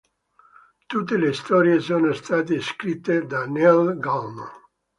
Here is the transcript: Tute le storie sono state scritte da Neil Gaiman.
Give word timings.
Tute 0.87 1.15
le 1.15 1.31
storie 1.31 1.79
sono 1.79 2.11
state 2.13 2.59
scritte 2.59 3.27
da 3.27 3.45
Neil 3.45 3.99
Gaiman. 3.99 4.49